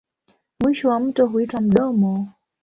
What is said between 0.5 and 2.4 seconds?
Mwisho wa mto huitwa mdomo.